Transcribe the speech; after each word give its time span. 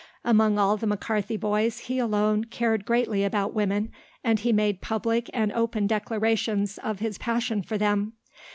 Among 0.25 0.57
all 0.57 0.77
the 0.77 0.87
McCarthy 0.87 1.37
boys 1.37 1.81
he 1.81 1.99
alone 1.99 2.45
cared 2.45 2.85
greatly 2.85 3.23
about 3.23 3.53
women, 3.53 3.91
and 4.23 4.39
he 4.39 4.51
made 4.51 4.81
public 4.81 5.29
and 5.31 5.51
open 5.53 5.85
declarations 5.85 6.79
of 6.79 6.97
his 6.97 7.19
passion 7.19 7.61
for 7.61 7.77
them. 7.77 8.13